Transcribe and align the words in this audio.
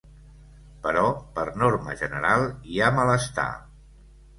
Però 0.85 1.03
per 1.37 1.45
norma 1.67 1.95
general 2.03 2.49
hi 2.51 2.83
ha 2.89 2.93
malestar. 3.01 3.51